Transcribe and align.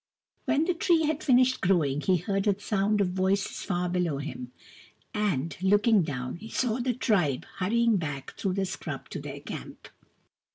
When 0.45 0.65
the 0.65 0.73
tree 0.73 1.03
had 1.03 1.23
finished 1.23 1.61
growing, 1.61 2.01
he 2.01 2.17
heard 2.17 2.47
a 2.47 2.59
sound 2.59 3.01
of 3.01 3.09
voices 3.09 3.61
far 3.61 3.87
below 3.87 4.17
him, 4.17 4.51
and, 5.13 5.55
looking 5.61 6.01
down, 6.01 6.37
he 6.37 6.49
saw 6.49 6.79
the 6.79 6.93
tribe 6.95 7.45
hurrying 7.59 7.97
back 7.97 8.35
through 8.35 8.53
the 8.53 8.65
scrub 8.65 9.09
to 9.09 9.21
their 9.21 9.41
camp. 9.41 9.89